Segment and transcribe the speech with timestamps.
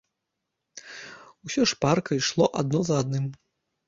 [1.47, 3.29] Усё шпарка ішло адно за адным.